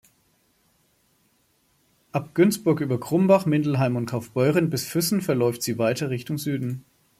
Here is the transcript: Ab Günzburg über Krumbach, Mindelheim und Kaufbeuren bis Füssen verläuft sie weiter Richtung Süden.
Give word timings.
Ab 2.11 2.31
Günzburg 2.33 2.81
über 2.81 2.99
Krumbach, 2.99 3.45
Mindelheim 3.45 3.95
und 3.97 4.07
Kaufbeuren 4.07 4.71
bis 4.71 4.83
Füssen 4.87 5.21
verläuft 5.21 5.61
sie 5.61 5.77
weiter 5.77 6.09
Richtung 6.09 6.39
Süden. 6.39 6.83